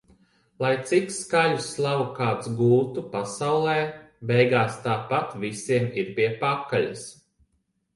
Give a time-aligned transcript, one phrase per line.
[0.63, 3.77] Lai cik skaļu slavu kāds gūtu pasaulē-
[4.33, 7.11] beigās tāpat visiem ir pie pakaļas.